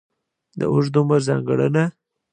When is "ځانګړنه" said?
1.27-1.83